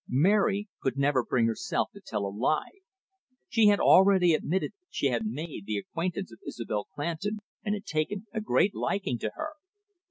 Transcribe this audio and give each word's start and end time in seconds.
Mary 0.09 0.67
could 0.81 0.97
never 0.97 1.23
bring 1.23 1.45
herself 1.45 1.91
to 1.93 2.01
tell 2.03 2.25
a 2.25 2.33
lie. 2.35 2.79
She 3.47 3.67
had 3.67 3.79
already 3.79 4.33
admitted 4.33 4.73
she 4.89 5.09
had 5.09 5.27
made 5.27 5.67
the 5.67 5.77
acquaintance 5.77 6.31
of 6.31 6.39
Isobel 6.43 6.87
Clandon, 6.95 7.37
and 7.63 7.75
had 7.75 7.85
taken 7.85 8.25
a 8.33 8.41
great 8.41 8.73
liking 8.73 9.19
to 9.19 9.29
her. 9.35 9.49